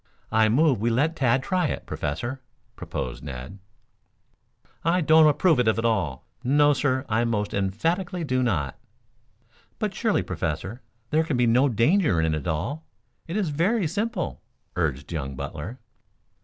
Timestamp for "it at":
5.67-5.85, 12.33-12.47